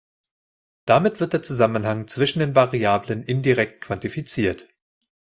Damit 0.87 1.19
wird 1.19 1.31
der 1.33 1.43
Zusammenhang 1.43 2.07
zwischen 2.07 2.39
den 2.39 2.55
Variablen 2.55 3.21
indirekt 3.21 3.81
quantifiziert. 3.81 4.67